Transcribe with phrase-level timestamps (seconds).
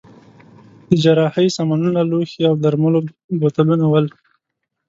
[0.89, 2.99] د جراحۍ سامانونه، لوښي او د درملو
[3.39, 4.05] بوتلونه ول.